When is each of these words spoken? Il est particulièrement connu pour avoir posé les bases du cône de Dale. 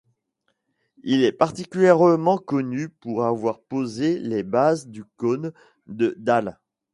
Il 1.03 1.23
est 1.23 1.31
particulièrement 1.31 2.39
connu 2.39 2.89
pour 2.89 3.23
avoir 3.23 3.59
posé 3.61 4.17
les 4.17 4.41
bases 4.41 4.87
du 4.87 5.05
cône 5.17 5.53
de 5.85 6.15
Dale. 6.17 6.57